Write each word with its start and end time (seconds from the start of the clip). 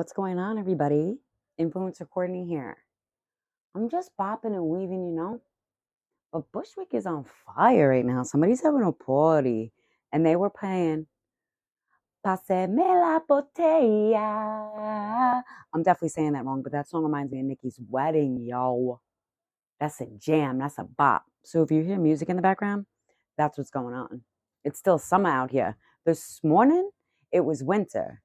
What's 0.00 0.14
going 0.14 0.38
on, 0.38 0.56
everybody? 0.56 1.18
Influencer 1.60 2.08
Courtney 2.08 2.46
here. 2.46 2.78
I'm 3.76 3.90
just 3.90 4.12
bopping 4.18 4.54
and 4.54 4.64
weaving, 4.64 5.04
you 5.04 5.14
know. 5.14 5.42
But 6.32 6.50
Bushwick 6.52 6.94
is 6.94 7.04
on 7.04 7.26
fire 7.44 7.90
right 7.90 8.06
now. 8.06 8.22
Somebody's 8.22 8.62
having 8.62 8.82
a 8.82 8.92
party, 8.92 9.74
and 10.10 10.24
they 10.24 10.36
were 10.36 10.48
playing 10.48 11.06
Paseme 12.26 12.78
la 12.78 13.20
botella. 13.28 15.42
I'm 15.74 15.82
definitely 15.82 16.08
saying 16.08 16.32
that 16.32 16.46
wrong, 16.46 16.62
but 16.62 16.72
that 16.72 16.88
song 16.88 17.02
reminds 17.02 17.30
me 17.30 17.40
of 17.40 17.44
Nikki's 17.44 17.78
wedding, 17.86 18.40
yo. 18.40 19.02
That's 19.80 20.00
a 20.00 20.06
jam. 20.18 20.60
That's 20.60 20.78
a 20.78 20.84
bop. 20.84 21.26
So 21.44 21.62
if 21.62 21.70
you 21.70 21.82
hear 21.82 21.98
music 21.98 22.30
in 22.30 22.36
the 22.36 22.42
background, 22.42 22.86
that's 23.36 23.58
what's 23.58 23.68
going 23.68 23.94
on. 23.94 24.22
It's 24.64 24.78
still 24.78 24.98
summer 24.98 25.28
out 25.28 25.50
here. 25.50 25.76
This 26.06 26.40
morning, 26.42 26.88
it 27.30 27.44
was 27.44 27.62
winter. 27.62 28.22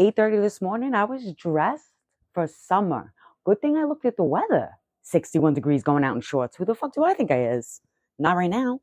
8.30 0.00 0.42
this 0.42 0.62
morning, 0.62 0.94
I 0.94 1.04
was 1.04 1.32
dressed 1.34 1.92
for 2.34 2.48
summer. 2.48 3.14
Good 3.44 3.60
thing 3.62 3.76
I 3.76 3.84
looked 3.84 4.06
at 4.06 4.16
the 4.16 4.24
weather. 4.24 4.70
61 5.02 5.54
degrees 5.54 5.84
going 5.84 6.04
out 6.04 6.16
in 6.16 6.22
shorts. 6.22 6.56
Who 6.56 6.64
the 6.66 6.74
fuck 6.74 6.94
do 6.94 7.04
I 7.04 7.14
think 7.14 7.30
I 7.30 7.50
is? 7.50 7.82
Not 8.18 8.36
right 8.36 8.50
now. 8.50 8.80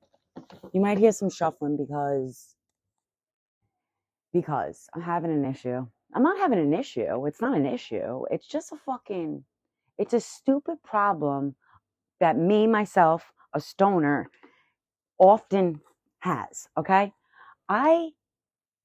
You 0.73 0.81
might 0.81 0.99
hear 0.99 1.11
some 1.13 1.29
shuffling 1.29 1.77
because 1.77 2.55
because 4.33 4.87
I'm 4.95 5.01
having 5.01 5.31
an 5.31 5.45
issue. 5.45 5.87
I'm 6.15 6.23
not 6.23 6.39
having 6.39 6.59
an 6.59 6.73
issue. 6.73 7.25
It's 7.27 7.41
not 7.41 7.57
an 7.57 7.65
issue. 7.65 8.25
It's 8.31 8.47
just 8.47 8.71
a 8.71 8.77
fucking 8.77 9.43
it's 9.97 10.13
a 10.13 10.19
stupid 10.21 10.77
problem 10.83 11.55
that 12.21 12.37
me 12.37 12.67
myself, 12.67 13.31
a 13.53 13.61
stoner, 13.61 14.29
often 15.19 15.81
has, 16.19 16.67
okay? 16.77 17.13
I 17.69 18.11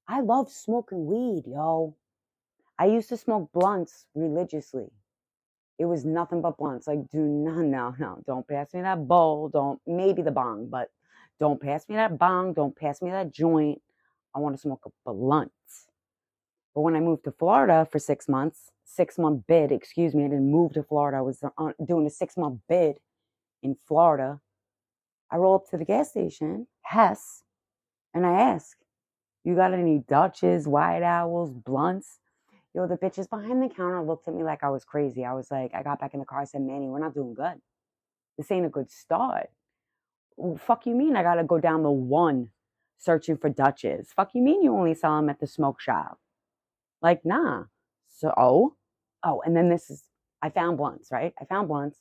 I 0.09 0.21
love 0.21 0.51
smoking 0.51 1.07
weed, 1.07 1.45
yo. 1.47 1.97
I 2.83 2.87
used 2.87 3.11
to 3.11 3.17
smoke 3.17 3.49
blunts 3.53 4.07
religiously. 4.13 4.89
It 5.79 5.85
was 5.85 6.05
nothing 6.05 6.43
but 6.43 6.57
blunts. 6.57 6.89
Like, 6.89 7.09
do 7.11 7.21
not, 7.21 7.59
no, 7.59 7.95
no, 7.97 8.21
don't 8.27 8.49
pass 8.49 8.75
me 8.75 8.83
that 8.83 9.07
bowl. 9.07 9.49
Don't, 9.49 9.81
maybe 9.87 10.21
the 10.21 10.33
bong, 10.33 10.67
but 10.69 10.91
don't 11.39 11.63
pass 11.63 11.89
me 11.89 11.95
that 11.95 12.19
bong. 12.19 12.55
Don't 12.55 12.75
pass 12.75 13.01
me 13.01 13.11
that 13.13 13.31
joint. 13.33 13.81
I 14.35 14.41
want 14.41 14.57
to 14.57 14.61
smoke 14.61 14.83
a 14.85 15.13
blunt. 15.13 15.53
But 16.75 16.81
when 16.81 16.97
I 16.97 17.01
moved 17.01 17.23
to 17.23 17.31
Florida 17.31 17.87
for 17.89 18.01
six 18.01 18.29
months, 18.29 18.73
six 18.85 19.17
month 19.17 19.45
bid, 19.47 19.71
excuse 19.71 20.13
me, 20.13 20.25
I 20.25 20.29
didn't 20.29 20.51
move 20.51 20.73
to 20.73 20.83
Florida. 20.83 21.19
I 21.19 21.21
was 21.21 21.41
doing 21.87 22.05
a 22.05 22.11
six 22.11 22.37
month 22.37 22.63
bid 22.69 22.97
in 23.63 23.77
Florida. 23.87 24.41
I 25.31 25.37
roll 25.37 25.55
up 25.55 25.71
to 25.71 25.79
the 25.79 25.85
gas 25.85 26.11
station, 26.11 26.67
Hess, 26.83 27.45
and 28.13 28.27
I 28.27 28.33
ask, 28.41 28.77
You 29.45 29.55
got 29.55 29.73
any 29.73 30.01
Dutches, 30.01 30.67
White 30.67 31.05
Owls, 31.05 31.53
blunts? 31.53 32.19
Yo, 32.75 32.87
the 32.87 32.97
bitches 32.97 33.29
behind 33.29 33.63
the 33.63 33.69
counter 33.69 34.03
looked 34.03 34.29
at 34.29 34.35
me 34.35 34.45
like 34.45 34.65
I 34.65 34.71
was 34.71 34.85
crazy. 34.85 35.25
I 35.25 35.35
was 35.35 35.51
like, 35.51 35.75
I 35.75 35.83
got 35.83 36.01
back 36.01 36.15
in 36.15 36.21
the 36.21 36.27
car. 36.27 36.41
I 36.41 36.45
said, 36.45 36.63
Manny, 36.63 36.89
we're 36.89 37.01
not 37.01 37.15
doing 37.15 37.35
good. 37.35 37.61
This 38.39 38.51
ain't 38.51 38.67
a 38.67 38.71
good 38.71 38.91
start. 38.91 39.51
Fuck 40.59 40.87
you 40.87 40.95
mean 40.95 41.17
I 41.17 41.23
gotta 41.23 41.45
go 41.45 41.59
down 41.59 41.83
the 41.83 41.91
one 41.91 42.49
searching 42.99 43.37
for 43.37 43.51
Dutches? 43.51 44.09
Fuck 44.15 44.35
you 44.35 44.43
mean 44.43 44.63
you 44.63 44.75
only 44.75 44.95
sell 44.95 45.17
them 45.17 45.29
at 45.29 45.41
the 45.41 45.47
smoke 45.47 45.81
shop? 45.81 46.19
Like, 47.03 47.25
nah. 47.25 47.65
So, 48.09 48.33
oh, 48.37 48.77
oh, 49.23 49.43
and 49.45 49.57
then 49.57 49.69
this 49.69 49.91
is, 49.91 50.05
I 50.41 50.51
found 50.51 50.79
blunts, 50.79 51.11
right? 51.13 51.35
I 51.41 51.45
found 51.45 51.69
blunts. 51.69 51.99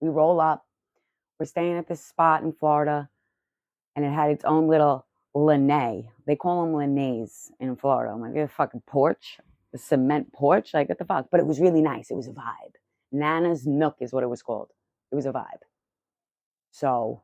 We 0.00 0.08
roll 0.08 0.40
up. 0.40 0.64
We're 1.38 1.46
staying 1.46 1.78
at 1.78 1.88
this 1.88 2.04
spot 2.04 2.42
in 2.42 2.52
Florida, 2.52 3.08
and 3.94 4.04
it 4.04 4.10
had 4.12 4.30
its 4.30 4.44
own 4.44 4.68
little 4.68 5.06
lanai. 5.44 6.10
They 6.26 6.36
call 6.36 6.64
them 6.64 6.74
lanays 6.74 7.50
in 7.60 7.76
Florida. 7.76 8.12
I'm 8.12 8.20
like, 8.20 8.36
a 8.36 8.48
fucking 8.48 8.82
porch, 8.86 9.38
a 9.74 9.78
cement 9.78 10.32
porch. 10.32 10.74
Like, 10.74 10.88
what 10.88 10.98
the 10.98 11.04
fuck? 11.04 11.26
But 11.30 11.40
it 11.40 11.46
was 11.46 11.60
really 11.60 11.82
nice. 11.82 12.10
It 12.10 12.16
was 12.16 12.28
a 12.28 12.32
vibe. 12.32 12.74
Nana's 13.12 13.66
Nook 13.66 13.96
is 14.00 14.12
what 14.12 14.22
it 14.22 14.28
was 14.28 14.42
called. 14.42 14.68
It 15.10 15.14
was 15.14 15.26
a 15.26 15.32
vibe. 15.32 15.62
So 16.70 17.22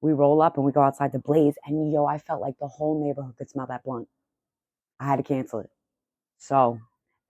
we 0.00 0.12
roll 0.12 0.42
up 0.42 0.56
and 0.56 0.64
we 0.64 0.72
go 0.72 0.82
outside 0.82 1.12
the 1.12 1.18
blaze, 1.18 1.54
and 1.66 1.92
yo, 1.92 2.06
I 2.06 2.18
felt 2.18 2.40
like 2.40 2.58
the 2.58 2.68
whole 2.68 3.02
neighborhood 3.04 3.36
could 3.36 3.50
smell 3.50 3.66
that 3.66 3.84
blunt. 3.84 4.08
I 5.00 5.06
had 5.06 5.16
to 5.16 5.22
cancel 5.22 5.60
it. 5.60 5.70
So 6.38 6.80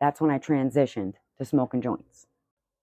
that's 0.01 0.21
when 0.21 0.31
I 0.31 0.39
transitioned 0.39 1.15
to 1.39 1.45
smoking 1.45 1.83
joints. 1.83 2.27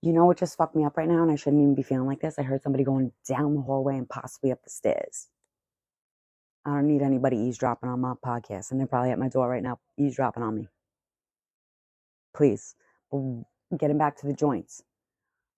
You 0.02 0.12
know 0.12 0.26
what 0.26 0.38
just 0.38 0.56
fucked 0.56 0.74
me 0.74 0.84
up 0.84 0.96
right 0.96 1.08
now, 1.08 1.22
and 1.22 1.30
I 1.30 1.36
shouldn't 1.36 1.62
even 1.62 1.74
be 1.74 1.82
feeling 1.82 2.08
like 2.08 2.20
this? 2.20 2.38
I 2.38 2.42
heard 2.42 2.62
somebody 2.62 2.84
going 2.84 3.12
down 3.28 3.54
the 3.54 3.62
hallway 3.62 3.96
and 3.96 4.08
possibly 4.08 4.50
up 4.50 4.62
the 4.64 4.70
stairs. 4.70 5.28
I 6.64 6.70
don't 6.70 6.86
need 6.86 7.02
anybody 7.02 7.36
eavesdropping 7.36 7.88
on 7.88 8.00
my 8.00 8.14
podcast, 8.24 8.70
and 8.70 8.78
they're 8.78 8.86
probably 8.86 9.10
at 9.10 9.18
my 9.18 9.28
door 9.28 9.48
right 9.48 9.62
now 9.62 9.80
eavesdropping 9.98 10.42
on 10.42 10.54
me. 10.54 10.68
Please, 12.34 12.76
getting 13.76 13.98
back 13.98 14.16
to 14.18 14.26
the 14.26 14.32
joints. 14.32 14.82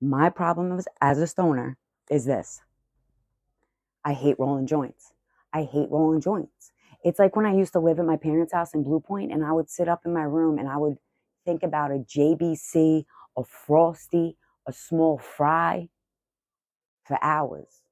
My 0.01 0.31
problem 0.31 0.81
as 1.01 1.19
a 1.19 1.27
stoner 1.27 1.77
is 2.11 2.25
this 2.25 2.63
I 4.05 4.13
hate 4.13 4.39
rolling 4.39 4.67
joints. 4.67 5.13
I 5.53 5.63
hate 5.63 5.91
rolling 5.91 6.21
joints. 6.21 6.73
It's 7.05 7.19
like 7.19 7.37
when 7.37 7.47
I 7.47 7.55
used 7.55 7.75
to 7.75 7.81
live 7.81 7.99
at 7.99 8.07
my 8.07 8.17
parents' 8.17 8.53
house 8.53 8.75
in 8.75 8.83
Blue 8.83 9.01
Point, 9.01 9.31
and 9.31 9.45
I 9.45 9.53
would 9.53 9.69
sit 9.69 9.89
up 9.89 10.03
in 10.07 10.15
my 10.15 10.23
room 10.23 10.59
and 10.59 10.69
I 10.69 10.79
would 10.79 10.97
think 11.45 11.63
about 11.63 11.91
a 11.91 11.99
JBC, 11.99 13.05
a 13.37 13.45
Frosty, 13.45 14.37
a 14.67 14.73
small 14.73 15.19
fry 15.19 15.91
for 17.05 17.19
hours. 17.23 17.83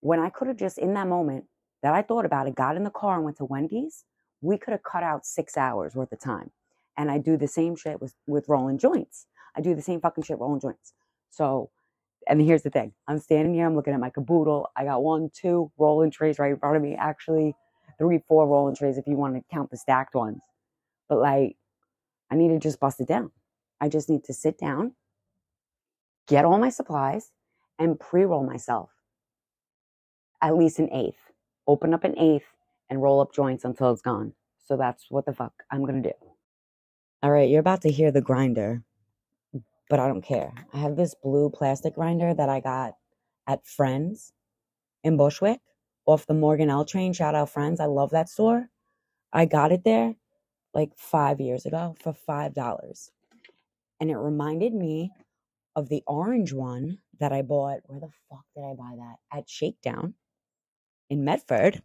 When 0.00 0.20
I 0.20 0.30
could 0.30 0.46
have 0.46 0.56
just, 0.56 0.78
in 0.78 0.94
that 0.94 1.08
moment, 1.08 1.46
that 1.82 1.94
I 1.94 2.02
thought 2.02 2.24
about 2.24 2.46
it, 2.46 2.54
got 2.54 2.76
in 2.76 2.84
the 2.84 2.90
car 2.90 3.16
and 3.16 3.24
went 3.24 3.38
to 3.38 3.44
Wendy's, 3.44 4.04
we 4.40 4.58
could 4.58 4.72
have 4.72 4.82
cut 4.82 5.02
out 5.02 5.26
six 5.26 5.56
hours 5.56 5.94
worth 5.94 6.12
of 6.12 6.20
time. 6.20 6.50
And 6.96 7.10
I 7.10 7.18
do 7.18 7.36
the 7.36 7.48
same 7.48 7.76
shit 7.76 8.00
with, 8.00 8.14
with 8.26 8.48
rolling 8.48 8.78
joints. 8.78 9.26
I 9.56 9.60
do 9.60 9.74
the 9.74 9.82
same 9.82 10.00
fucking 10.00 10.24
shit 10.24 10.38
rolling 10.38 10.60
joints. 10.60 10.92
So, 11.30 11.70
and 12.28 12.40
here's 12.40 12.62
the 12.62 12.70
thing 12.70 12.92
I'm 13.06 13.18
standing 13.18 13.54
here, 13.54 13.66
I'm 13.66 13.76
looking 13.76 13.94
at 13.94 14.00
my 14.00 14.10
caboodle. 14.10 14.68
I 14.76 14.84
got 14.84 15.02
one, 15.02 15.30
two 15.32 15.70
rolling 15.78 16.10
trays 16.10 16.38
right 16.38 16.52
in 16.52 16.58
front 16.58 16.76
of 16.76 16.82
me. 16.82 16.96
Actually, 16.96 17.54
three, 17.98 18.20
four 18.28 18.46
rolling 18.46 18.74
trays 18.76 18.98
if 18.98 19.06
you 19.06 19.16
want 19.16 19.36
to 19.36 19.42
count 19.52 19.70
the 19.70 19.76
stacked 19.76 20.14
ones. 20.14 20.40
But 21.08 21.18
like, 21.18 21.56
I 22.30 22.36
need 22.36 22.48
to 22.48 22.58
just 22.58 22.80
bust 22.80 23.00
it 23.00 23.08
down. 23.08 23.30
I 23.80 23.88
just 23.88 24.10
need 24.10 24.24
to 24.24 24.34
sit 24.34 24.58
down, 24.58 24.92
get 26.26 26.44
all 26.44 26.58
my 26.58 26.70
supplies, 26.70 27.30
and 27.78 27.98
pre 27.98 28.24
roll 28.24 28.44
myself 28.44 28.90
at 30.42 30.56
least 30.56 30.78
an 30.78 30.90
eighth 30.92 31.27
open 31.68 31.94
up 31.94 32.04
an 32.04 32.18
eighth 32.18 32.46
and 32.90 33.02
roll 33.02 33.20
up 33.22 33.34
joints 33.34 33.64
until 33.66 33.92
it's 33.92 34.02
gone. 34.02 34.34
So 34.66 34.78
that's 34.78 35.06
what 35.10 35.26
the 35.26 35.34
fuck 35.34 35.54
I'm 35.72 35.86
gonna 35.86 36.02
do. 36.02 36.12
All 37.22 37.32
right, 37.32 37.50
you're 37.50 37.60
about 37.60 37.82
to 37.82 37.90
hear 37.90 38.12
the 38.12 38.22
grinder, 38.22 38.82
but 39.90 40.00
I 40.00 40.08
don't 40.08 40.22
care. 40.22 40.52
I 40.74 40.78
have 40.78 40.96
this 40.96 41.14
blue 41.22 41.50
plastic 41.50 41.96
grinder 41.96 42.34
that 42.34 42.48
I 42.48 42.60
got 42.60 42.94
at 43.48 43.66
Friends 43.66 44.32
in 45.04 45.16
Bushwick 45.16 45.60
off 46.06 46.26
the 46.26 46.34
Morgan 46.34 46.70
L 46.70 46.84
train. 46.84 47.12
Shout 47.12 47.34
out 47.34 47.50
Friends. 47.50 47.80
I 47.80 47.86
love 47.86 48.10
that 48.10 48.28
store. 48.28 48.68
I 49.32 49.46
got 49.46 49.72
it 49.72 49.84
there 49.84 50.16
like 50.74 50.92
five 50.96 51.40
years 51.40 51.66
ago 51.66 51.96
for 52.02 52.14
five 52.14 52.54
dollars. 52.54 53.10
And 54.00 54.10
it 54.10 54.16
reminded 54.16 54.74
me 54.74 55.12
of 55.76 55.88
the 55.88 56.02
orange 56.06 56.52
one 56.52 56.98
that 57.20 57.32
I 57.32 57.42
bought. 57.42 57.80
Where 57.86 58.00
the 58.00 58.10
fuck 58.30 58.44
did 58.56 58.64
I 58.64 58.74
buy 58.74 58.96
that? 58.98 59.38
At 59.38 59.48
Shakedown 59.50 60.14
in 61.10 61.24
Medford. 61.24 61.82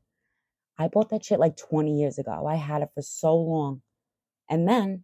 I 0.78 0.88
bought 0.88 1.10
that 1.10 1.24
shit 1.24 1.40
like 1.40 1.56
20 1.58 2.00
years 2.00 2.18
ago. 2.18 2.46
I 2.48 2.56
had 2.56 2.82
it 2.82 2.90
for 2.94 3.02
so 3.02 3.36
long. 3.36 3.82
And 4.50 4.68
then, 4.68 5.04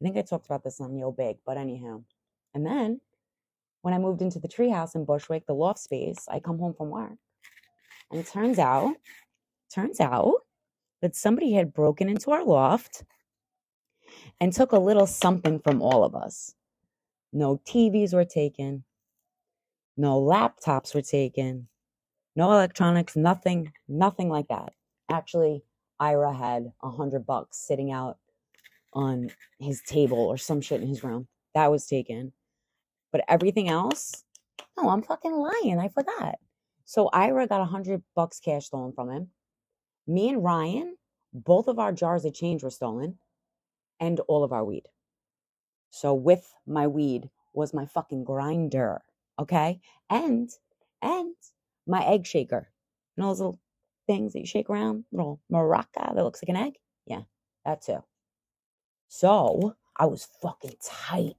I 0.00 0.04
think 0.04 0.16
I 0.16 0.22
talked 0.22 0.46
about 0.46 0.64
this 0.64 0.80
on 0.80 0.96
Yo 0.96 1.10
Big, 1.12 1.38
but 1.44 1.56
anyhow. 1.56 2.02
And 2.54 2.64
then, 2.64 3.00
when 3.82 3.94
I 3.94 3.98
moved 3.98 4.22
into 4.22 4.38
the 4.38 4.48
treehouse 4.48 4.94
in 4.94 5.04
Bushwick, 5.04 5.46
the 5.46 5.54
loft 5.54 5.80
space, 5.80 6.26
I 6.28 6.40
come 6.40 6.58
home 6.58 6.74
from 6.74 6.90
work. 6.90 7.16
And 8.10 8.20
it 8.20 8.26
turns 8.26 8.58
out, 8.58 8.94
turns 9.72 10.00
out 10.00 10.34
that 11.02 11.16
somebody 11.16 11.52
had 11.52 11.72
broken 11.72 12.08
into 12.08 12.30
our 12.30 12.44
loft 12.44 13.04
and 14.40 14.52
took 14.52 14.72
a 14.72 14.78
little 14.78 15.06
something 15.06 15.58
from 15.60 15.82
all 15.82 16.04
of 16.04 16.14
us. 16.14 16.54
No 17.32 17.60
TVs 17.66 18.12
were 18.12 18.24
taken. 18.24 18.84
No 19.96 20.20
laptops 20.20 20.94
were 20.94 21.02
taken 21.02 21.68
no 22.36 22.52
electronics, 22.52 23.16
nothing, 23.16 23.72
nothing 23.88 24.28
like 24.28 24.48
that. 24.48 24.72
Actually, 25.10 25.62
Ira 25.98 26.32
had 26.32 26.72
a 26.82 26.90
hundred 26.90 27.26
bucks 27.26 27.58
sitting 27.58 27.92
out 27.92 28.18
on 28.92 29.30
his 29.58 29.82
table 29.82 30.18
or 30.18 30.36
some 30.36 30.60
shit 30.60 30.80
in 30.80 30.88
his 30.88 31.04
room. 31.04 31.28
That 31.54 31.70
was 31.70 31.86
taken. 31.86 32.32
But 33.12 33.24
everything 33.28 33.68
else, 33.68 34.24
no, 34.76 34.88
I'm 34.88 35.02
fucking 35.02 35.32
lying. 35.32 35.78
I 35.78 35.88
forgot. 35.88 36.36
So 36.84 37.08
Ira 37.12 37.46
got 37.46 37.60
a 37.60 37.66
hundred 37.66 38.02
bucks 38.14 38.40
cash 38.40 38.66
stolen 38.66 38.92
from 38.92 39.10
him. 39.10 39.28
Me 40.06 40.28
and 40.28 40.42
Ryan, 40.42 40.96
both 41.32 41.68
of 41.68 41.78
our 41.78 41.92
jars 41.92 42.24
of 42.24 42.34
change 42.34 42.62
were 42.62 42.70
stolen, 42.70 43.18
and 44.00 44.18
all 44.20 44.42
of 44.42 44.52
our 44.52 44.64
weed. 44.64 44.88
So 45.90 46.14
with 46.14 46.52
my 46.66 46.86
weed 46.86 47.28
was 47.52 47.74
my 47.74 47.86
fucking 47.86 48.24
grinder. 48.24 49.02
Okay. 49.38 49.80
And, 50.08 50.50
and 51.02 51.34
my 51.86 52.04
egg 52.06 52.26
shaker. 52.26 52.68
You 53.16 53.22
know 53.22 53.28
those 53.30 53.40
little 53.40 53.60
things 54.06 54.32
that 54.34 54.40
you 54.40 54.46
shake 54.46 54.70
around, 54.70 55.04
little 55.12 55.40
maraca 55.52 56.14
that 56.14 56.24
looks 56.24 56.42
like 56.42 56.50
an 56.50 56.56
egg? 56.68 56.74
Yeah, 57.06 57.22
that 57.64 57.82
too. 57.82 58.04
So 59.08 59.76
I 59.98 60.06
was 60.06 60.28
fucking 60.42 60.74
tight. 60.84 61.36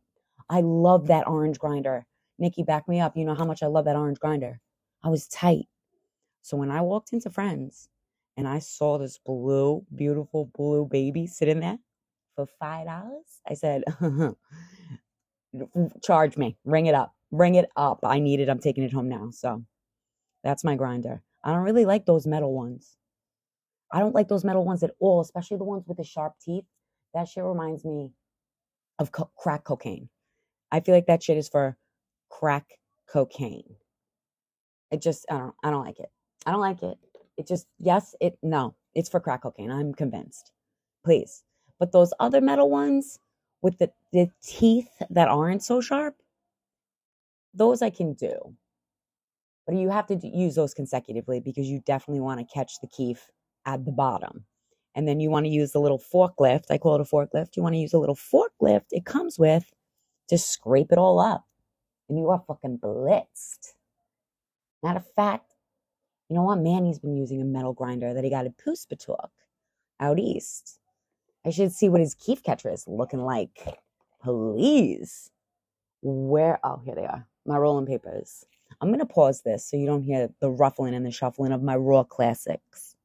I 0.49 0.61
love 0.61 1.07
that 1.07 1.27
orange 1.27 1.59
grinder. 1.59 2.05
Nikki, 2.39 2.63
back 2.63 2.87
me 2.87 2.99
up. 3.01 3.17
You 3.17 3.25
know 3.25 3.35
how 3.35 3.45
much 3.45 3.63
I 3.63 3.67
love 3.67 3.85
that 3.85 3.95
orange 3.95 4.19
grinder. 4.19 4.59
I 5.03 5.09
was 5.09 5.27
tight. 5.27 5.67
So 6.41 6.57
when 6.57 6.71
I 6.71 6.81
walked 6.81 7.13
into 7.13 7.29
Friends 7.31 7.89
and 8.37 8.47
I 8.47 8.59
saw 8.59 8.97
this 8.99 9.19
blue, 9.19 9.85
beautiful 9.95 10.51
blue 10.55 10.87
baby 10.87 11.27
sitting 11.27 11.61
there 11.61 11.79
for 12.35 12.47
five 12.59 12.87
dollars, 12.87 13.25
I 13.49 13.55
said, 13.55 13.83
charge 16.03 16.37
me, 16.37 16.57
ring 16.65 16.87
it 16.87 16.95
up, 16.95 17.13
bring 17.31 17.55
it 17.55 17.69
up. 17.75 17.99
I 18.03 18.19
need 18.19 18.39
it. 18.39 18.49
I'm 18.49 18.59
taking 18.59 18.83
it 18.83 18.93
home 18.93 19.09
now. 19.09 19.29
So 19.31 19.63
that's 20.43 20.63
my 20.63 20.75
grinder. 20.75 21.21
I 21.43 21.51
don't 21.51 21.63
really 21.63 21.85
like 21.85 22.05
those 22.05 22.27
metal 22.27 22.53
ones. 22.53 22.97
I 23.91 23.99
don't 23.99 24.15
like 24.15 24.27
those 24.27 24.45
metal 24.45 24.65
ones 24.65 24.83
at 24.83 24.91
all, 24.99 25.21
especially 25.21 25.57
the 25.57 25.63
ones 25.63 25.85
with 25.87 25.97
the 25.97 26.03
sharp 26.03 26.33
teeth. 26.43 26.65
That 27.13 27.27
shit 27.27 27.43
reminds 27.43 27.85
me 27.85 28.11
of 28.99 29.11
co- 29.11 29.31
crack 29.37 29.63
cocaine. 29.63 30.09
I 30.71 30.79
feel 30.79 30.95
like 30.95 31.07
that 31.07 31.23
shit 31.23 31.37
is 31.37 31.49
for 31.49 31.77
crack 32.29 32.65
cocaine. 33.07 33.75
It 34.91 35.01
just 35.01 35.25
I 35.29 35.37
don't 35.37 35.55
I 35.63 35.71
don't 35.71 35.85
like 35.85 35.99
it. 35.99 36.11
I 36.45 36.51
don't 36.51 36.61
like 36.61 36.83
it. 36.83 36.97
It 37.37 37.47
just 37.47 37.67
yes, 37.79 38.15
it 38.21 38.37
no, 38.41 38.75
it's 38.95 39.09
for 39.09 39.19
crack 39.19 39.43
cocaine. 39.43 39.71
I'm 39.71 39.93
convinced. 39.93 40.51
Please. 41.03 41.43
But 41.79 41.91
those 41.91 42.13
other 42.19 42.41
metal 42.41 42.69
ones 42.69 43.19
with 43.61 43.77
the, 43.79 43.91
the 44.11 44.29
teeth 44.43 44.89
that 45.09 45.27
aren't 45.29 45.63
so 45.63 45.81
sharp, 45.81 46.15
those 47.53 47.81
I 47.81 47.89
can 47.89 48.13
do. 48.13 48.55
But 49.65 49.75
you 49.75 49.89
have 49.89 50.07
to 50.07 50.19
use 50.23 50.55
those 50.55 50.73
consecutively 50.73 51.39
because 51.39 51.67
you 51.67 51.81
definitely 51.85 52.21
want 52.21 52.39
to 52.39 52.53
catch 52.53 52.79
the 52.81 52.87
keef 52.87 53.29
at 53.65 53.85
the 53.85 53.91
bottom. 53.91 54.45
And 54.95 55.07
then 55.07 55.19
you 55.19 55.29
want 55.29 55.45
to 55.45 55.51
use 55.51 55.71
the 55.71 55.79
little 55.79 55.99
forklift. 55.99 56.65
I 56.69 56.77
call 56.77 56.95
it 56.95 57.01
a 57.01 57.03
forklift. 57.03 57.55
You 57.55 57.63
want 57.63 57.75
to 57.75 57.79
use 57.79 57.93
a 57.93 57.99
little 57.99 58.15
forklift 58.15 58.87
it 58.91 59.05
comes 59.05 59.39
with 59.39 59.71
to 60.29 60.37
scrape 60.37 60.91
it 60.91 60.97
all 60.97 61.19
up. 61.19 61.45
And 62.09 62.17
you 62.17 62.29
are 62.29 62.43
fucking 62.45 62.79
blitzed. 62.79 63.73
Matter 64.83 64.97
of 64.97 65.13
fact, 65.13 65.53
you 66.27 66.35
know 66.35 66.43
what? 66.43 66.59
Manny's 66.59 66.99
been 66.99 67.15
using 67.15 67.41
a 67.41 67.45
metal 67.45 67.73
grinder 67.73 68.13
that 68.13 68.23
he 68.23 68.29
got 68.29 68.45
at 68.45 68.57
Poospatuck 68.57 69.29
out 69.99 70.19
east. 70.19 70.79
I 71.45 71.49
should 71.49 71.71
see 71.71 71.89
what 71.89 72.01
his 72.01 72.15
keef 72.15 72.43
catcher 72.43 72.69
is 72.71 72.87
looking 72.87 73.21
like. 73.21 73.79
Please. 74.23 75.31
Where? 76.01 76.59
Oh, 76.63 76.81
here 76.83 76.95
they 76.95 77.05
are. 77.05 77.27
My 77.45 77.57
rolling 77.57 77.85
papers. 77.85 78.45
I'm 78.81 78.89
going 78.89 78.99
to 78.99 79.05
pause 79.05 79.43
this 79.43 79.65
so 79.65 79.77
you 79.77 79.85
don't 79.85 80.01
hear 80.01 80.29
the 80.39 80.49
ruffling 80.49 80.95
and 80.95 81.05
the 81.05 81.11
shuffling 81.11 81.51
of 81.51 81.61
my 81.61 81.75
raw 81.75 82.03
classics. 82.03 82.95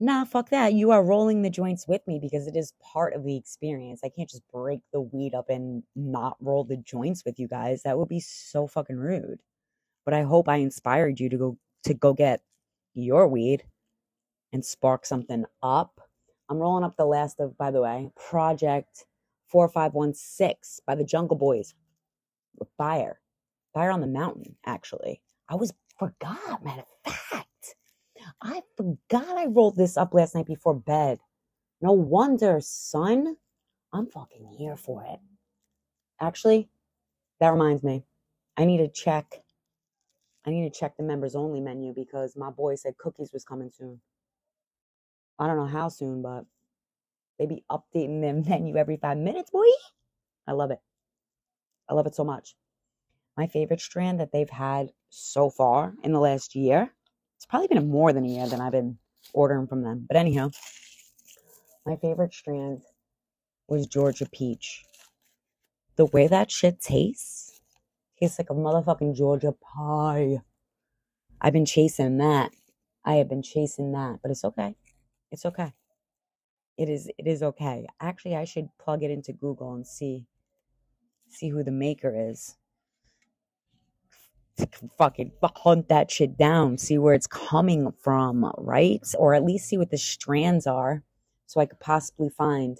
Nah, 0.00 0.24
fuck 0.24 0.48
that. 0.48 0.72
You 0.72 0.90
are 0.90 1.04
rolling 1.04 1.42
the 1.42 1.50
joints 1.50 1.86
with 1.86 2.04
me 2.08 2.18
because 2.18 2.48
it 2.48 2.56
is 2.56 2.72
part 2.82 3.14
of 3.14 3.24
the 3.24 3.36
experience. 3.36 4.00
I 4.02 4.08
can't 4.08 4.28
just 4.28 4.42
break 4.52 4.80
the 4.92 5.00
weed 5.00 5.34
up 5.34 5.48
and 5.48 5.84
not 5.94 6.36
roll 6.40 6.64
the 6.64 6.78
joints 6.78 7.24
with 7.24 7.38
you 7.38 7.46
guys. 7.46 7.82
That 7.82 7.98
would 7.98 8.08
be 8.08 8.18
so 8.18 8.66
fucking 8.66 8.96
rude. 8.96 9.40
But 10.04 10.14
I 10.14 10.22
hope 10.22 10.48
I 10.48 10.56
inspired 10.56 11.20
you 11.20 11.28
to 11.28 11.36
go 11.36 11.58
to 11.84 11.94
go 11.94 12.14
get 12.14 12.40
your 12.94 13.28
weed 13.28 13.64
and 14.52 14.64
spark 14.64 15.06
something 15.06 15.44
up. 15.62 16.00
I'm 16.48 16.58
rolling 16.58 16.84
up 16.84 16.96
the 16.96 17.04
last 17.04 17.38
of, 17.38 17.56
by 17.56 17.70
the 17.70 17.82
way, 17.82 18.10
Project 18.16 19.04
4516 19.46 20.82
by 20.86 20.96
the 20.96 21.04
Jungle 21.04 21.36
Boys. 21.36 21.74
Fire. 22.76 23.21
Fire 23.74 23.90
on 23.90 24.00
the 24.00 24.06
Mountain, 24.06 24.56
actually. 24.66 25.22
I 25.48 25.56
was 25.56 25.72
forgot, 25.98 26.64
matter 26.64 26.84
of 27.06 27.12
fact. 27.14 27.48
I 28.42 28.62
forgot 28.76 29.38
I 29.38 29.46
rolled 29.46 29.76
this 29.76 29.96
up 29.96 30.14
last 30.14 30.34
night 30.34 30.46
before 30.46 30.74
bed. 30.74 31.18
No 31.80 31.92
wonder, 31.92 32.58
son. 32.62 33.36
I'm 33.92 34.06
fucking 34.06 34.46
here 34.58 34.76
for 34.76 35.04
it. 35.04 35.20
Actually, 36.20 36.68
that 37.40 37.50
reminds 37.52 37.82
me. 37.82 38.04
I 38.56 38.64
need 38.64 38.78
to 38.78 38.88
check. 38.88 39.42
I 40.46 40.50
need 40.50 40.72
to 40.72 40.78
check 40.78 40.96
the 40.96 41.02
members 41.04 41.36
only 41.36 41.60
menu 41.60 41.94
because 41.94 42.36
my 42.36 42.50
boy 42.50 42.76
said 42.76 42.98
cookies 42.98 43.32
was 43.32 43.44
coming 43.44 43.70
soon. 43.72 44.00
I 45.38 45.46
don't 45.46 45.56
know 45.56 45.66
how 45.66 45.88
soon, 45.88 46.22
but 46.22 46.44
they 47.38 47.46
be 47.46 47.64
updating 47.70 48.20
their 48.20 48.34
menu 48.50 48.76
every 48.76 48.96
five 48.98 49.18
minutes, 49.18 49.50
boy. 49.50 49.66
I 50.46 50.52
love 50.52 50.70
it. 50.70 50.80
I 51.88 51.94
love 51.94 52.06
it 52.06 52.14
so 52.14 52.24
much. 52.24 52.54
My 53.36 53.46
favorite 53.46 53.80
strand 53.80 54.20
that 54.20 54.32
they've 54.32 54.50
had 54.50 54.92
so 55.08 55.50
far 55.50 55.94
in 56.02 56.12
the 56.12 56.20
last 56.20 56.54
year 56.54 56.92
it's 57.42 57.46
probably 57.46 57.66
been 57.66 57.88
more 57.88 58.12
than 58.12 58.24
a 58.24 58.28
year 58.28 58.46
than 58.46 58.60
I've 58.60 58.70
been 58.70 58.98
ordering 59.34 59.66
from 59.66 59.82
them. 59.82 60.06
But 60.06 60.16
anyhow, 60.16 60.50
my 61.84 61.96
favorite 61.96 62.32
strand 62.32 62.82
was 63.66 63.88
Georgia 63.88 64.26
Peach. 64.30 64.84
The 65.96 66.06
way 66.06 66.28
that 66.28 66.52
shit 66.52 66.80
tastes, 66.80 67.60
tastes 68.20 68.38
like 68.38 68.50
a 68.50 68.54
motherfucking 68.54 69.16
Georgia 69.16 69.50
pie. 69.50 70.40
I've 71.40 71.52
been 71.52 71.66
chasing 71.66 72.18
that. 72.18 72.52
I 73.04 73.14
have 73.14 73.28
been 73.28 73.42
chasing 73.42 73.90
that, 73.90 74.20
but 74.22 74.30
it's 74.30 74.44
okay. 74.44 74.76
It's 75.32 75.44
okay. 75.44 75.72
It 76.78 76.88
is 76.88 77.10
it 77.18 77.26
is 77.26 77.42
okay. 77.42 77.88
Actually, 78.00 78.36
I 78.36 78.44
should 78.44 78.68
plug 78.78 79.02
it 79.02 79.10
into 79.10 79.32
Google 79.32 79.74
and 79.74 79.84
see 79.84 80.26
see 81.28 81.48
who 81.48 81.64
the 81.64 81.72
maker 81.72 82.14
is 82.30 82.54
fucking 84.98 85.32
hunt 85.42 85.88
that 85.88 86.10
shit 86.10 86.36
down, 86.36 86.78
see 86.78 86.98
where 86.98 87.14
it's 87.14 87.26
coming 87.26 87.92
from, 88.00 88.50
right? 88.58 89.00
Or 89.18 89.34
at 89.34 89.44
least 89.44 89.68
see 89.68 89.78
what 89.78 89.90
the 89.90 89.98
strands 89.98 90.66
are 90.66 91.02
so 91.46 91.60
I 91.60 91.66
could 91.66 91.80
possibly 91.80 92.28
find 92.28 92.78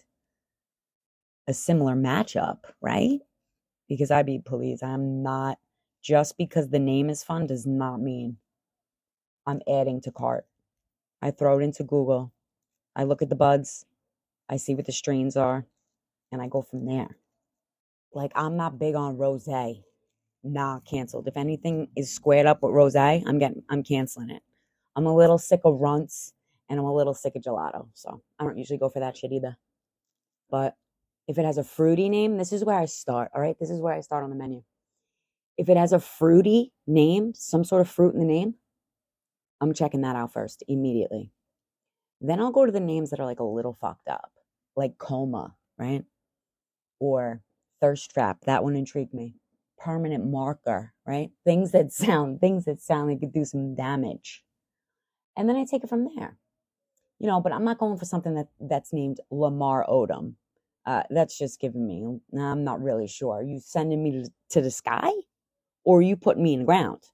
a 1.48 1.54
similar 1.54 1.94
matchup, 1.94 2.58
right? 2.80 3.20
Because 3.88 4.10
I 4.10 4.22
be 4.22 4.38
please, 4.38 4.82
I'm 4.82 5.22
not 5.22 5.58
just 6.02 6.36
because 6.36 6.68
the 6.68 6.78
name 6.78 7.10
is 7.10 7.22
fun 7.22 7.46
does 7.46 7.66
not 7.66 8.00
mean 8.00 8.38
I'm 9.46 9.60
adding 9.68 10.00
to 10.02 10.12
cart. 10.12 10.46
I 11.20 11.30
throw 11.30 11.58
it 11.58 11.62
into 11.62 11.84
Google. 11.84 12.32
I 12.94 13.04
look 13.04 13.22
at 13.22 13.28
the 13.28 13.36
buds, 13.36 13.86
I 14.48 14.56
see 14.56 14.74
what 14.74 14.86
the 14.86 14.92
strains 14.92 15.36
are, 15.36 15.64
and 16.30 16.42
I 16.42 16.48
go 16.48 16.62
from 16.62 16.86
there. 16.86 17.16
Like 18.12 18.32
I'm 18.34 18.56
not 18.56 18.78
big 18.78 18.94
on 18.94 19.16
rosé 19.16 19.82
nah, 20.44 20.80
canceled. 20.80 21.28
If 21.28 21.36
anything 21.36 21.88
is 21.96 22.12
squared 22.12 22.46
up 22.46 22.62
with 22.62 22.72
rose, 22.72 22.96
I'm 22.96 23.38
getting 23.38 23.62
I'm 23.68 23.82
canceling 23.82 24.30
it. 24.30 24.42
I'm 24.96 25.06
a 25.06 25.14
little 25.14 25.38
sick 25.38 25.60
of 25.64 25.80
runts 25.80 26.32
and 26.68 26.78
I'm 26.78 26.86
a 26.86 26.94
little 26.94 27.14
sick 27.14 27.34
of 27.36 27.42
gelato. 27.42 27.88
So 27.94 28.22
I 28.38 28.44
don't 28.44 28.58
usually 28.58 28.78
go 28.78 28.88
for 28.88 29.00
that 29.00 29.16
shit 29.16 29.32
either. 29.32 29.56
But 30.50 30.74
if 31.28 31.38
it 31.38 31.44
has 31.44 31.58
a 31.58 31.64
fruity 31.64 32.08
name, 32.08 32.36
this 32.36 32.52
is 32.52 32.64
where 32.64 32.78
I 32.78 32.84
start. 32.86 33.30
All 33.34 33.40
right. 33.40 33.56
This 33.58 33.70
is 33.70 33.80
where 33.80 33.94
I 33.94 34.00
start 34.00 34.24
on 34.24 34.30
the 34.30 34.36
menu. 34.36 34.62
If 35.56 35.68
it 35.68 35.76
has 35.76 35.92
a 35.92 36.00
fruity 36.00 36.72
name, 36.86 37.32
some 37.34 37.64
sort 37.64 37.80
of 37.80 37.88
fruit 37.88 38.14
in 38.14 38.20
the 38.20 38.26
name, 38.26 38.54
I'm 39.60 39.74
checking 39.74 40.00
that 40.02 40.16
out 40.16 40.32
first 40.32 40.62
immediately. 40.66 41.30
Then 42.20 42.40
I'll 42.40 42.52
go 42.52 42.66
to 42.66 42.72
the 42.72 42.80
names 42.80 43.10
that 43.10 43.20
are 43.20 43.26
like 43.26 43.40
a 43.40 43.44
little 43.44 43.74
fucked 43.74 44.08
up, 44.08 44.32
like 44.76 44.98
coma, 44.98 45.54
right? 45.78 46.04
Or 47.00 47.42
thirst 47.80 48.10
trap. 48.10 48.38
That 48.46 48.64
one 48.64 48.76
intrigued 48.76 49.14
me 49.14 49.34
permanent 49.82 50.30
marker, 50.30 50.92
right? 51.06 51.30
Things 51.44 51.72
that 51.72 51.92
sound, 51.92 52.40
things 52.40 52.64
that 52.66 52.80
sound 52.80 53.08
like 53.10 53.20
could 53.20 53.32
do 53.32 53.44
some 53.44 53.74
damage. 53.74 54.44
And 55.36 55.48
then 55.48 55.56
I 55.56 55.64
take 55.64 55.82
it 55.82 55.88
from 55.88 56.08
there. 56.16 56.36
You 57.18 57.28
know, 57.28 57.40
but 57.40 57.52
I'm 57.52 57.64
not 57.64 57.78
going 57.78 57.98
for 57.98 58.04
something 58.04 58.34
that 58.34 58.48
that's 58.60 58.92
named 58.92 59.20
Lamar 59.30 59.86
Odom. 59.88 60.34
Uh, 60.84 61.04
that's 61.10 61.38
just 61.38 61.60
giving 61.60 61.86
me, 61.86 62.04
I'm 62.36 62.64
not 62.64 62.82
really 62.82 63.06
sure. 63.06 63.36
Are 63.36 63.42
you 63.42 63.60
sending 63.60 64.02
me 64.02 64.10
to, 64.10 64.30
to 64.50 64.60
the 64.60 64.70
sky 64.70 65.10
or 65.84 66.02
you 66.02 66.16
putting 66.16 66.42
me 66.42 66.54
in 66.54 66.60
the 66.60 66.66
ground? 66.66 67.04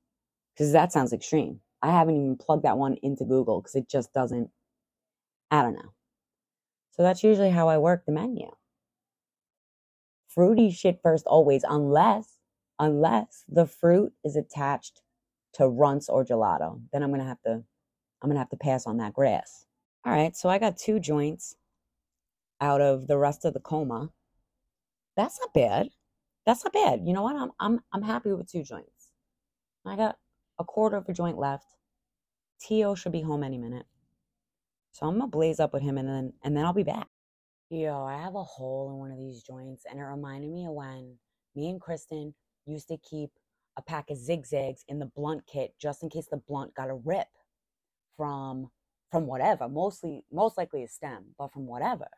Because 0.54 0.72
that 0.72 0.90
sounds 0.90 1.12
extreme. 1.12 1.60
I 1.82 1.90
haven't 1.90 2.16
even 2.16 2.36
plugged 2.36 2.64
that 2.64 2.78
one 2.78 2.96
into 3.02 3.24
Google 3.24 3.60
because 3.60 3.74
it 3.74 3.88
just 3.88 4.14
doesn't, 4.14 4.48
I 5.50 5.62
don't 5.62 5.74
know. 5.74 5.92
So 6.92 7.02
that's 7.02 7.22
usually 7.22 7.50
how 7.50 7.68
I 7.68 7.76
work 7.76 8.06
the 8.06 8.12
menu. 8.12 8.50
Fruity 10.28 10.70
shit 10.70 11.00
first 11.02 11.26
always, 11.26 11.62
unless 11.68 12.37
unless 12.78 13.44
the 13.48 13.66
fruit 13.66 14.12
is 14.24 14.36
attached 14.36 15.02
to 15.54 15.68
runts 15.68 16.08
or 16.08 16.24
gelato. 16.24 16.80
Then 16.92 17.02
I'm 17.02 17.10
gonna 17.10 17.24
have 17.24 17.42
to 17.42 17.62
I'm 18.22 18.28
gonna 18.28 18.38
have 18.38 18.50
to 18.50 18.56
pass 18.56 18.86
on 18.86 18.98
that 18.98 19.14
grass. 19.14 19.66
All 20.04 20.12
right, 20.12 20.36
so 20.36 20.48
I 20.48 20.58
got 20.58 20.76
two 20.76 21.00
joints 21.00 21.56
out 22.60 22.80
of 22.80 23.06
the 23.06 23.18
rest 23.18 23.44
of 23.44 23.54
the 23.54 23.60
coma. 23.60 24.10
That's 25.16 25.38
not 25.40 25.52
bad. 25.52 25.90
That's 26.46 26.64
not 26.64 26.72
bad. 26.72 27.02
You 27.04 27.12
know 27.12 27.22
what? 27.22 27.36
I'm 27.36 27.50
I'm 27.60 27.80
I'm 27.92 28.02
happy 28.02 28.32
with 28.32 28.50
two 28.50 28.62
joints. 28.62 29.10
I 29.84 29.96
got 29.96 30.16
a 30.58 30.64
quarter 30.64 30.96
of 30.96 31.08
a 31.08 31.12
joint 31.12 31.38
left. 31.38 31.66
Tio 32.60 32.94
should 32.94 33.12
be 33.12 33.22
home 33.22 33.42
any 33.42 33.58
minute. 33.58 33.86
So 34.92 35.06
I'm 35.06 35.18
gonna 35.18 35.28
blaze 35.28 35.60
up 35.60 35.72
with 35.72 35.82
him 35.82 35.98
and 35.98 36.08
then 36.08 36.32
and 36.42 36.56
then 36.56 36.64
I'll 36.64 36.72
be 36.72 36.82
back. 36.82 37.08
Yo, 37.70 38.02
I 38.04 38.16
have 38.16 38.34
a 38.34 38.42
hole 38.42 38.90
in 38.90 38.98
one 38.98 39.10
of 39.10 39.18
these 39.18 39.42
joints 39.42 39.84
and 39.88 39.98
it 39.98 40.02
reminded 40.02 40.50
me 40.50 40.66
of 40.66 40.72
when 40.72 41.16
me 41.54 41.68
and 41.68 41.80
Kristen 41.80 42.34
used 42.68 42.88
to 42.88 42.98
keep 42.98 43.30
a 43.76 43.82
pack 43.82 44.10
of 44.10 44.16
zigzags 44.16 44.84
in 44.88 44.98
the 44.98 45.06
blunt 45.06 45.42
kit 45.46 45.74
just 45.80 46.02
in 46.02 46.08
case 46.08 46.26
the 46.30 46.36
blunt 46.36 46.74
got 46.74 46.90
a 46.90 46.94
rip 46.94 47.28
from 48.16 48.70
from 49.10 49.26
whatever 49.26 49.68
mostly 49.68 50.24
most 50.32 50.58
likely 50.58 50.82
a 50.82 50.88
stem 50.88 51.24
but 51.38 51.52
from 51.52 51.66
whatever 51.66 52.08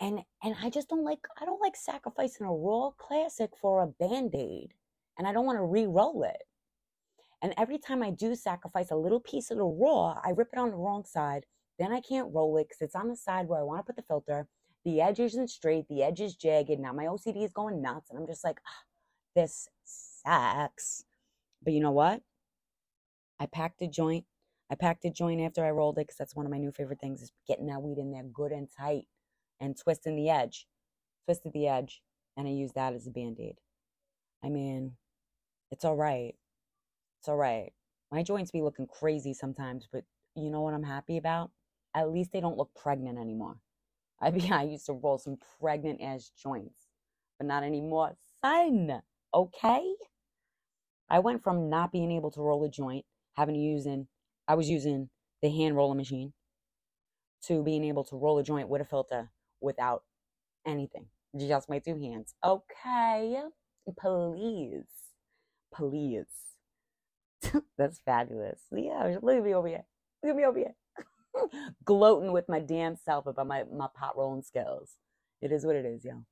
and 0.00 0.20
and 0.42 0.56
I 0.62 0.70
just 0.70 0.88
don't 0.88 1.04
like 1.04 1.20
I 1.40 1.44
don't 1.44 1.60
like 1.60 1.76
sacrificing 1.76 2.46
a 2.46 2.52
raw 2.52 2.90
classic 2.96 3.50
for 3.60 3.82
a 3.82 3.86
band-aid. 3.86 4.72
And 5.18 5.28
I 5.28 5.32
don't 5.32 5.44
want 5.44 5.58
to 5.58 5.64
re-roll 5.64 6.22
it. 6.22 6.42
And 7.42 7.52
every 7.58 7.76
time 7.76 8.02
I 8.02 8.10
do 8.10 8.34
sacrifice 8.34 8.90
a 8.90 8.96
little 8.96 9.20
piece 9.20 9.50
of 9.50 9.58
the 9.58 9.64
raw, 9.64 10.18
I 10.24 10.30
rip 10.30 10.48
it 10.52 10.58
on 10.58 10.70
the 10.70 10.76
wrong 10.76 11.04
side. 11.04 11.44
Then 11.78 11.92
I 11.92 12.00
can't 12.00 12.32
roll 12.32 12.56
it 12.56 12.68
because 12.68 12.80
it's 12.80 12.94
on 12.94 13.08
the 13.08 13.16
side 13.16 13.46
where 13.46 13.60
I 13.60 13.62
want 13.62 13.80
to 13.80 13.84
put 13.84 13.96
the 13.96 14.02
filter. 14.02 14.48
The 14.84 15.00
edge 15.00 15.20
isn't 15.20 15.48
straight, 15.48 15.88
the 15.88 16.02
edge 16.02 16.20
is 16.20 16.34
jagged. 16.34 16.78
Now 16.78 16.92
my 16.92 17.04
OCD 17.04 17.44
is 17.44 17.52
going 17.52 17.82
nuts. 17.82 18.10
And 18.10 18.18
I'm 18.18 18.26
just 18.26 18.44
like, 18.44 18.60
ah, 18.66 18.82
this 19.34 19.68
sucks. 19.84 21.04
But 21.62 21.72
you 21.72 21.80
know 21.80 21.90
what? 21.90 22.22
I 23.38 23.46
packed 23.46 23.82
a 23.82 23.86
joint. 23.86 24.24
I 24.70 24.74
packed 24.76 25.04
a 25.04 25.10
joint 25.10 25.40
after 25.40 25.64
I 25.64 25.70
rolled 25.70 25.98
it 25.98 26.02
because 26.02 26.16
that's 26.16 26.36
one 26.36 26.46
of 26.46 26.52
my 26.52 26.58
new 26.58 26.70
favorite 26.70 27.00
things 27.00 27.22
is 27.22 27.32
getting 27.48 27.66
that 27.66 27.82
weed 27.82 27.98
in 27.98 28.12
there 28.12 28.22
good 28.22 28.52
and 28.52 28.68
tight 28.78 29.06
and 29.60 29.76
twisting 29.76 30.16
the 30.16 30.30
edge. 30.30 30.66
Twisted 31.26 31.52
the 31.52 31.66
edge, 31.66 32.02
and 32.36 32.46
I 32.46 32.50
used 32.50 32.74
that 32.74 32.94
as 32.94 33.06
a 33.06 33.10
band 33.10 33.38
aid. 33.40 33.56
I 34.44 34.48
mean, 34.48 34.92
it's 35.70 35.84
all 35.84 35.96
right. 35.96 36.34
It's 37.20 37.28
all 37.28 37.36
right. 37.36 37.72
My 38.10 38.22
joints 38.22 38.50
be 38.50 38.62
looking 38.62 38.86
crazy 38.86 39.34
sometimes, 39.34 39.88
but 39.90 40.04
you 40.34 40.50
know 40.50 40.62
what 40.62 40.74
I'm 40.74 40.82
happy 40.82 41.16
about? 41.16 41.50
At 41.94 42.10
least 42.10 42.32
they 42.32 42.40
don't 42.40 42.56
look 42.56 42.70
pregnant 42.74 43.18
anymore. 43.18 43.56
I 44.20 44.28
I 44.52 44.64
used 44.64 44.86
to 44.86 44.92
roll 44.92 45.18
some 45.18 45.38
pregnant 45.60 46.00
ass 46.00 46.30
joints, 46.42 46.86
but 47.38 47.46
not 47.46 47.62
anymore. 47.62 48.14
Son, 48.42 49.02
okay? 49.34 49.94
I 51.08 51.18
went 51.18 51.42
from 51.42 51.68
not 51.68 51.92
being 51.92 52.12
able 52.12 52.30
to 52.32 52.40
roll 52.40 52.64
a 52.64 52.70
joint, 52.70 53.04
having 53.36 53.54
to 53.54 53.60
use 53.60 53.86
in, 53.86 54.06
I 54.46 54.54
was 54.54 54.68
using 54.68 55.10
the 55.42 55.50
hand 55.50 55.76
roller 55.76 55.94
machine, 55.94 56.32
to 57.46 57.62
being 57.62 57.84
able 57.84 58.04
to 58.04 58.16
roll 58.16 58.38
a 58.38 58.44
joint 58.44 58.68
with 58.68 58.82
a 58.82 58.84
filter 58.84 59.30
without 59.60 60.04
anything, 60.66 61.06
just 61.36 61.68
my 61.68 61.78
two 61.78 61.98
hands. 61.98 62.34
Okay, 62.44 63.40
please, 63.98 64.84
please. 65.74 66.26
That's 67.78 67.98
fabulous. 68.04 68.60
Yeah, 68.70 69.16
look 69.22 69.36
at 69.36 69.44
me 69.44 69.54
over 69.54 69.68
here. 69.68 69.84
Look 70.22 70.30
at 70.30 70.36
me 70.36 70.44
over 70.44 70.58
here. 70.58 70.74
Gloating 71.84 72.32
with 72.32 72.48
my 72.48 72.60
damn 72.60 72.96
self 72.96 73.26
about 73.26 73.46
my, 73.46 73.64
my 73.72 73.88
pot 73.94 74.16
rolling 74.16 74.42
skills. 74.42 74.96
It 75.40 75.52
is 75.52 75.64
what 75.64 75.76
it 75.76 75.84
is, 75.84 76.04
yo. 76.04 76.24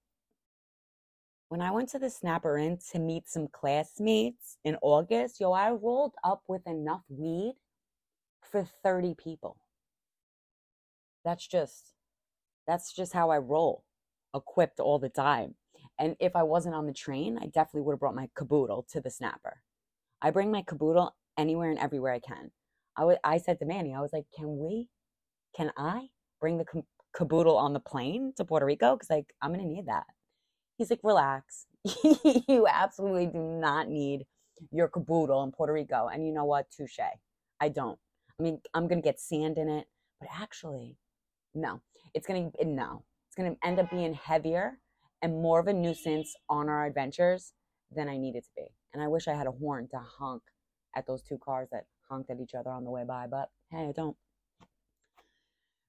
When 1.49 1.62
I 1.62 1.71
went 1.71 1.88
to 1.90 1.99
the 1.99 2.11
Snapper 2.11 2.59
Inn 2.59 2.78
to 2.93 2.99
meet 2.99 3.28
some 3.28 3.49
classmates 3.49 4.59
in 4.64 4.76
August, 4.83 5.40
yo, 5.40 5.52
I 5.52 5.71
rolled 5.71 6.14
up 6.23 6.43
with 6.47 6.67
enough 6.67 7.02
weed 7.09 7.55
for 8.43 8.69
30 8.83 9.14
people. 9.14 9.57
That's 11.25 11.47
just 11.47 11.95
that's 12.67 12.93
just 12.93 13.14
how 13.14 13.31
I 13.31 13.38
roll, 13.38 13.83
equipped 14.35 14.78
all 14.78 14.99
the 14.99 15.09
time. 15.09 15.55
And 15.99 16.17
if 16.21 16.37
I 16.37 16.43
wasn't 16.43 16.75
on 16.75 16.87
the 16.87 16.93
train, 16.93 17.38
I 17.40 17.47
definitely 17.47 17.83
would 17.83 17.95
have 17.95 18.00
brought 18.00 18.14
my 18.14 18.28
caboodle 18.37 18.87
to 18.93 19.00
the 19.00 19.11
snapper. 19.11 19.62
I 20.21 20.31
bring 20.31 20.50
my 20.50 20.62
caboodle 20.62 21.17
anywhere 21.38 21.71
and 21.71 21.78
everywhere 21.78 22.12
I 22.12 22.21
can. 22.21 22.50
I, 22.99 23.02
w- 23.02 23.19
I 23.25 23.38
said 23.38 23.61
to 23.61 23.67
Manny, 23.67 23.95
I 23.95 24.02
was 24.02 24.12
like, 24.12 24.26
can 24.37 24.59
we, 24.59 24.88
can 25.57 25.73
I 25.78 26.09
bring 26.40 26.59
the 26.59 26.67
caboodle 27.17 27.59
on 27.59 27.75
the 27.75 27.81
plane 27.81 28.35
to 28.38 28.45
Puerto 28.45 28.67
Rico? 28.67 28.97
Because 28.97 29.11
like, 29.11 29.35
I'm 29.43 29.55
going 29.55 29.67
to 29.67 29.75
need 29.75 29.87
that. 29.87 30.07
He's 30.78 30.90
like, 30.90 31.00
relax. 31.05 31.67
you 32.05 32.67
absolutely 32.69 33.28
do 33.28 33.40
not 33.40 33.88
need 33.88 34.26
your 34.73 34.88
caboodle 34.88 35.45
in 35.45 35.52
Puerto 35.52 35.75
Rico. 35.75 36.09
And 36.09 36.26
you 36.26 36.35
know 36.35 36.47
what? 36.47 36.71
Touche. 36.71 37.00
I 37.61 37.71
don't. 37.71 37.99
I 38.40 38.45
mean, 38.45 38.61
I'm 38.75 38.88
going 38.88 39.02
to 39.02 39.07
get 39.07 39.21
sand 39.21 39.59
in 39.59 39.71
it, 39.71 39.87
but 40.21 40.28
actually, 40.33 40.97
no 41.55 41.81
it's 42.14 42.26
going 42.26 42.52
to 42.52 42.64
no 42.67 43.05
it's 43.28 43.37
going 43.37 43.50
to 43.55 43.67
end 43.67 43.78
up 43.81 43.90
being 43.90 44.14
heavier 44.14 44.78
and 45.23 45.43
more 45.43 45.61
of 45.61 45.69
a 45.69 45.75
nuisance 45.75 46.35
on 46.49 46.69
our 46.69 46.87
adventures 46.87 47.52
than 47.95 48.09
i 48.09 48.17
need 48.17 48.37
it 48.37 48.45
to 48.45 48.50
be 48.57 48.67
and 48.95 49.02
i 49.02 49.09
wish 49.09 49.28
i 49.28 49.35
had 49.35 49.47
a 49.47 49.52
horn 49.52 49.88
to 49.90 49.99
honk 49.99 50.43
at 50.97 51.07
those 51.07 51.23
two 51.23 51.38
cars 51.38 51.69
that 51.73 51.85
honked 52.11 52.31
at 52.31 52.41
each 52.41 52.55
other 52.55 52.71
on 52.71 52.85
the 52.85 52.91
way 52.91 53.05
by 53.07 53.27
but 53.27 53.50
hey 53.71 53.88
i 53.88 53.93
don't 53.93 54.17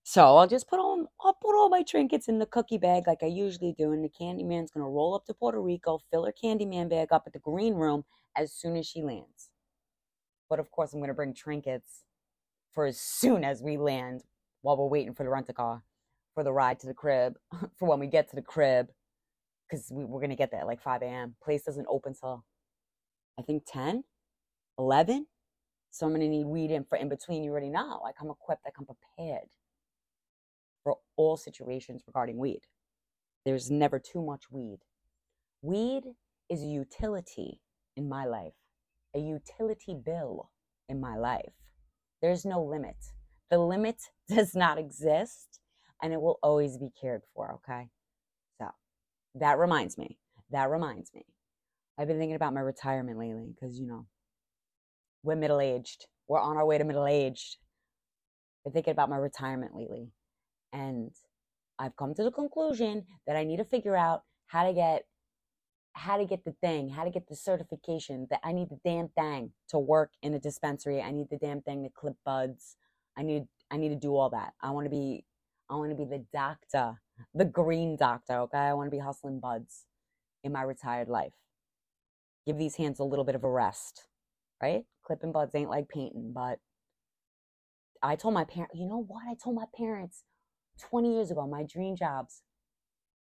so 0.04 0.38
I'll 0.38 0.48
just 0.48 0.68
put 0.68 0.80
on 0.80 1.06
I'll 1.22 1.36
put 1.36 1.56
all 1.56 1.70
my 1.70 1.84
trinkets 1.84 2.28
in 2.28 2.40
the 2.40 2.48
cookie 2.48 2.80
bag 2.80 3.04
like 3.06 3.20
I 3.22 3.28
usually 3.28 3.76
do, 3.78 3.92
and 3.92 4.04
the 4.04 4.10
Candyman's 4.10 4.72
gonna 4.72 4.90
roll 4.90 5.14
up 5.14 5.26
to 5.26 5.36
Puerto 5.36 5.62
Rico, 5.62 6.00
fill 6.10 6.26
her 6.26 6.34
Candyman 6.34 6.90
bag 6.90 7.10
up 7.12 7.26
at 7.28 7.34
the 7.34 7.38
green 7.38 7.76
room 7.76 8.06
as 8.36 8.52
soon 8.52 8.76
as 8.76 8.88
she 8.88 9.04
lands. 9.04 9.52
But 10.50 10.60
of 10.60 10.72
course, 10.72 10.94
I'm 10.94 11.00
gonna 11.00 11.14
bring 11.14 11.36
trinkets 11.36 12.06
for 12.72 12.88
as 12.88 13.00
soon 13.00 13.44
as 13.44 13.62
we 13.62 13.78
land 13.78 14.24
while 14.62 14.78
we're 14.78 14.88
waiting 14.88 15.14
for 15.14 15.24
the 15.24 15.30
rent 15.30 15.50
a 15.50 15.54
car 15.54 15.84
for 16.34 16.44
the 16.44 16.54
ride 16.54 16.80
to 16.80 16.88
the 16.88 16.94
crib, 16.94 17.36
for 17.78 17.88
when 17.88 18.00
we 18.00 18.08
get 18.08 18.30
to 18.30 18.36
the 18.36 18.42
crib, 18.42 18.88
because 19.70 19.92
we, 19.92 20.06
we're 20.06 20.20
going 20.20 20.30
to 20.30 20.36
get 20.36 20.52
there 20.52 20.62
at 20.62 20.68
like 20.68 20.82
5 20.82 21.02
a.m. 21.02 21.36
Place 21.44 21.64
doesn't 21.64 21.88
open 21.90 22.14
till, 22.14 22.46
I 23.38 23.42
think, 23.42 23.64
10, 23.68 24.04
11. 24.78 25.28
So 25.92 26.06
I'm 26.06 26.12
going 26.12 26.22
to 26.22 26.28
need 26.28 26.46
weed 26.46 26.72
in 26.72 26.84
for 26.84 26.98
in 26.98 27.10
between. 27.10 27.44
You 27.44 27.52
already 27.52 27.70
know. 27.70 28.00
Like 28.04 28.16
I'm 28.22 28.30
equipped, 28.30 28.64
like 28.66 28.76
I'm 28.80 28.86
prepared 28.86 29.48
for 30.84 30.98
all 31.18 31.38
situations 31.38 32.04
regarding 32.08 32.38
weed. 32.38 32.62
There's 33.46 33.72
never 33.72 34.00
too 34.00 34.22
much 34.22 34.44
weed. 34.52 34.80
Weed 35.62 36.04
is 36.50 36.62
a 36.62 36.68
utility 36.68 37.60
in 37.96 38.08
my 38.08 38.26
life, 38.26 38.54
a 39.16 39.20
utility 39.20 39.96
bill 39.96 40.50
in 40.88 41.00
my 41.00 41.18
life. 41.18 41.54
There's 42.22 42.46
no 42.46 42.64
limit. 42.64 42.98
The 43.50 43.58
limit 43.58 44.02
does 44.30 44.56
not 44.56 44.78
exist 44.78 45.60
and 46.02 46.14
it 46.14 46.22
will 46.22 46.40
always 46.42 46.78
be 46.78 46.90
cared 47.00 47.22
for, 47.36 47.54
okay? 47.56 47.90
So 48.60 48.70
that 49.36 49.58
reminds 49.58 49.98
me. 49.98 50.18
That 50.52 50.70
reminds 50.70 51.14
me. 51.14 51.26
I've 51.98 52.08
been 52.08 52.20
thinking 52.20 52.36
about 52.36 52.54
my 52.54 52.62
retirement 52.62 53.20
lately 53.20 53.54
because, 53.54 53.78
you 53.78 53.86
know, 53.86 54.06
we're 55.24 55.36
middle 55.36 55.62
aged. 55.62 56.08
We're 56.28 56.40
on 56.40 56.58
our 56.58 56.66
way 56.66 56.78
to 56.78 56.84
middle 56.84 57.08
aged. 57.08 57.58
Been 58.64 58.74
thinking 58.74 58.92
about 58.92 59.10
my 59.10 59.18
retirement 59.18 59.76
lately. 59.76 60.10
And 60.74 61.12
I've 61.78 61.96
come 61.96 62.14
to 62.16 62.24
the 62.24 62.32
conclusion 62.32 63.06
that 63.26 63.36
I 63.36 63.44
need 63.44 63.58
to 63.58 63.66
figure 63.66 63.96
out 63.96 64.24
how 64.48 64.66
to 64.66 64.74
get 64.74 65.06
how 65.94 66.18
to 66.18 66.26
get 66.26 66.46
the 66.46 66.54
thing, 66.62 66.88
how 66.88 67.04
to 67.04 67.10
get 67.10 67.28
the 67.28 67.36
certification, 67.36 68.28
that 68.30 68.40
I 68.44 68.54
need 68.54 68.70
the 68.70 68.80
damn 68.86 69.10
thing 69.10 69.52
to 69.70 69.80
work 69.80 70.12
in 70.22 70.34
a 70.34 70.40
dispensary. 70.40 71.02
I 71.02 71.12
need 71.12 71.28
the 71.30 71.38
damn 71.38 71.62
thing 71.62 71.84
to 71.84 71.90
clip 71.90 72.16
buds. 72.26 72.78
I 73.18 73.24
need 73.24 73.48
I 73.72 73.78
need 73.78 73.90
to 73.90 73.96
do 73.96 74.16
all 74.16 74.30
that. 74.30 74.54
I 74.62 74.72
want 74.72 74.86
to 74.86 74.90
be 74.90 75.26
I 75.70 75.76
want 75.76 75.92
to 75.92 75.96
be 75.96 76.06
the 76.06 76.26
doctor, 76.34 77.02
the 77.34 77.46
green 77.46 77.96
doctor, 77.96 78.34
okay? 78.42 78.58
I 78.58 78.74
want 78.74 78.88
to 78.88 78.96
be 78.96 79.00
hustling 79.00 79.40
buds 79.40 79.86
in 80.44 80.52
my 80.52 80.64
retired 80.64 81.10
life. 81.10 81.34
Give 82.46 82.58
these 82.58 82.76
hands 82.76 83.00
a 83.00 83.04
little 83.04 83.26
bit 83.26 83.36
of 83.36 83.44
a 83.44 83.50
rest, 83.50 84.06
right? 84.62 84.86
Clipping 85.10 85.32
buds 85.32 85.56
ain't 85.56 85.72
like 85.72 85.90
painting, 85.90 86.32
but 86.36 86.60
I 88.04 88.16
told 88.16 88.36
my 88.36 88.44
parents, 88.44 88.76
you 88.76 88.86
know 88.86 89.04
what? 89.08 89.24
I 89.28 89.34
told 89.44 89.56
my 89.56 89.66
parents 89.76 90.22
20 90.80 91.16
years 91.16 91.32
ago, 91.32 91.48
my 91.48 91.64
dream 91.64 91.96
jobs, 91.96 92.44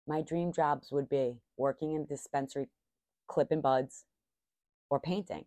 my 0.06 0.20
dream 0.20 0.52
jobs 0.52 0.92
would 0.92 1.08
be 1.08 1.38
working 1.56 1.94
in 1.94 2.02
a 2.02 2.04
dispensary, 2.04 2.68
clipping 3.28 3.62
buds, 3.62 4.04
or 4.90 5.00
painting. 5.00 5.46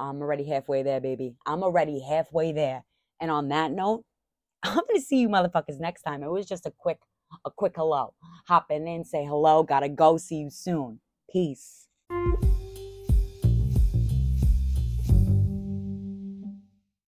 I'm 0.00 0.20
already 0.20 0.42
halfway 0.42 0.82
there, 0.82 1.00
baby. 1.00 1.36
I'm 1.46 1.62
already 1.62 2.00
halfway 2.00 2.50
there. 2.50 2.82
And 3.20 3.30
on 3.30 3.46
that 3.50 3.70
note, 3.70 4.02
I'm 4.64 4.82
gonna 4.88 5.00
see 5.00 5.20
you 5.20 5.28
motherfuckers 5.28 5.78
next 5.78 6.02
time. 6.02 6.24
It 6.24 6.32
was 6.32 6.46
just 6.46 6.66
a 6.66 6.72
quick, 6.76 6.98
a 7.44 7.50
quick 7.52 7.74
hello. 7.76 8.14
Hopping 8.48 8.88
in, 8.88 9.04
say 9.04 9.24
hello, 9.24 9.62
gotta 9.62 9.88
go, 9.88 10.16
see 10.16 10.38
you 10.38 10.50
soon. 10.50 10.98
Peace. 11.30 11.86